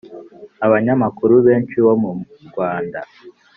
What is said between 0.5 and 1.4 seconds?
Aba nyamakuru